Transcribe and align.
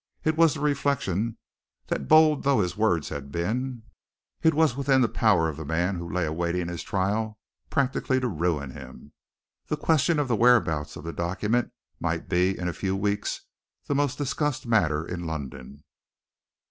It 0.23 0.35
was 0.35 0.55
the 0.55 0.61
reflection 0.61 1.37
that 1.85 2.07
bold 2.07 2.41
though 2.41 2.61
his 2.61 2.75
words 2.75 3.09
had 3.09 3.31
been, 3.31 3.83
it 4.41 4.55
was 4.55 4.75
within 4.75 5.01
the 5.01 5.07
power 5.07 5.47
of 5.47 5.57
the 5.57 5.63
man 5.63 5.97
who 5.97 6.11
lay 6.11 6.25
awaiting 6.25 6.69
his 6.69 6.81
trial 6.81 7.37
practically 7.69 8.19
to 8.19 8.27
ruin 8.27 8.71
him. 8.71 9.13
The 9.67 9.77
question 9.77 10.17
of 10.17 10.27
the 10.27 10.35
whereabouts 10.35 10.95
of 10.95 11.03
the 11.03 11.13
document 11.13 11.71
might 11.99 12.27
be, 12.27 12.57
in 12.57 12.67
a 12.67 12.73
few 12.73 12.95
weeks, 12.95 13.41
the 13.85 13.93
most 13.93 14.17
discussed 14.17 14.65
matter 14.65 15.05
in 15.05 15.27
London. 15.27 15.83